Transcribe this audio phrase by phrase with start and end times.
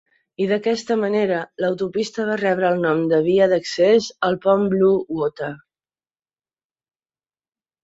[0.43, 5.53] I d'aquesta manera, l'autopista va rebre el nom de Via d'accés al pont Blue Water.